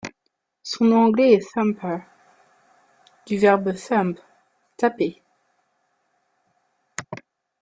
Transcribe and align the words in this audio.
Son 0.63 0.85
nom 0.85 1.03
anglais 1.05 1.33
est 1.33 1.53
Thumper, 1.53 1.99
du 3.27 3.37
verbe 3.37 3.71
thump, 3.75 4.17
taper. 4.75 5.21